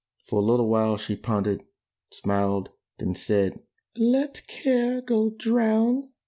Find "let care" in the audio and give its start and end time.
3.95-4.99